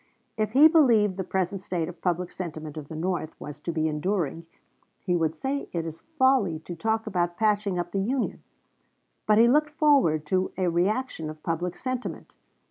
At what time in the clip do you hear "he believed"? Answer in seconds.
0.53-1.15